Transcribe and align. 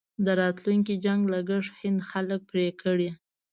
د 0.25 0.27
راتلونکي 0.41 0.93
جنګ 1.05 1.21
لګښت 1.33 1.71
هند 1.81 1.99
خلک 2.09 2.41
پرې 2.51 2.67
کړي. 2.81 3.09